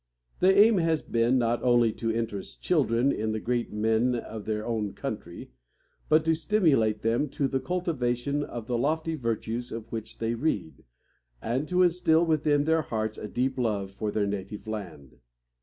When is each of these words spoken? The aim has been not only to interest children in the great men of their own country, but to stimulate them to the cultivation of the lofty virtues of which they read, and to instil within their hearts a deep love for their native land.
The 0.39 0.57
aim 0.59 0.79
has 0.79 1.03
been 1.03 1.37
not 1.37 1.61
only 1.61 1.93
to 1.93 2.11
interest 2.11 2.59
children 2.63 3.11
in 3.11 3.33
the 3.33 3.39
great 3.39 3.71
men 3.71 4.15
of 4.15 4.45
their 4.45 4.65
own 4.65 4.93
country, 4.93 5.51
but 6.09 6.25
to 6.25 6.33
stimulate 6.33 7.03
them 7.03 7.29
to 7.29 7.47
the 7.47 7.59
cultivation 7.59 8.41
of 8.43 8.65
the 8.65 8.79
lofty 8.79 9.13
virtues 9.13 9.71
of 9.71 9.91
which 9.91 10.17
they 10.17 10.33
read, 10.33 10.85
and 11.39 11.67
to 11.67 11.83
instil 11.83 12.25
within 12.25 12.63
their 12.63 12.81
hearts 12.81 13.19
a 13.19 13.27
deep 13.27 13.59
love 13.59 13.91
for 13.91 14.09
their 14.09 14.25
native 14.25 14.65
land. 14.65 15.17